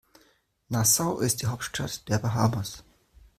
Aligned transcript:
Nassau 0.69 1.19
ist 1.19 1.43
die 1.43 1.45
Hauptstadt 1.45 2.09
der 2.09 2.17
Bahamas. 2.17 2.83